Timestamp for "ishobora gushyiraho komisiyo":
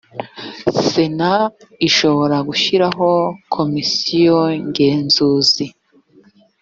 1.87-4.37